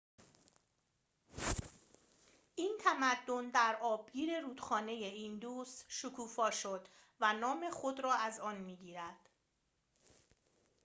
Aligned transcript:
این 2.55 2.77
تمدن 2.83 3.49
در 3.49 3.75
آبگیر 3.81 4.39
رودخانه 4.39 4.91
ایندوس 4.91 5.83
شکوفا 5.87 6.51
شد 6.51 6.87
و 7.19 7.33
نام 7.33 7.69
خود 7.69 7.99
را 7.99 8.13
از 8.13 8.39
آن 8.39 8.57
می‌گیرد 8.57 9.29